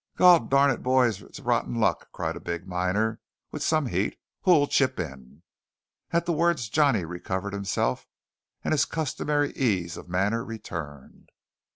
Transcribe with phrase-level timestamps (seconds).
[0.15, 3.19] "Gol darn it, boys, it's rotten hard luck!" cried a big miner
[3.51, 4.17] with some heat.
[4.45, 5.43] "Who'll chip in?"
[6.09, 8.07] At the words Johnny recovered himself,
[8.63, 11.29] and his customary ease of manner returned.